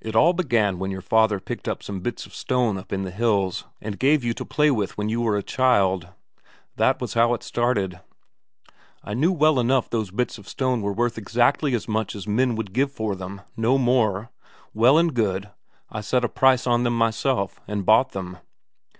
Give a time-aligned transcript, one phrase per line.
[0.00, 3.10] It all began when your father picked up some bits of stone up in the
[3.10, 6.10] hills, and gave you to play with when you were a child.
[6.76, 7.98] That was how it started.
[9.02, 12.54] I knew well enough those bits of stone were worth exactly as much as men
[12.54, 14.30] would give for them, no more;
[14.74, 15.50] well and good,
[15.90, 18.38] I set a price on them myself, and bought them.